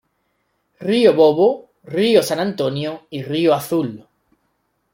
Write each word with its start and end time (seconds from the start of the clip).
Río 0.79 1.13
Bobo, 1.13 1.69
río 1.83 2.23
San 2.23 2.39
Antonio 2.39 3.05
y 3.11 3.21
río 3.21 3.53
Azul. 3.53 4.07